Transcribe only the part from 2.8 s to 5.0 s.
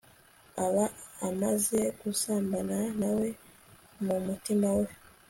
na we mu mutima we